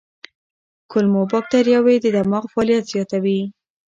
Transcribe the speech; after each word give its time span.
کولمو 0.91 1.21
بکتریاوې 1.31 1.95
د 2.01 2.05
دماغ 2.15 2.43
فعالیت 2.53 2.83
زیاتوي. 2.93 3.41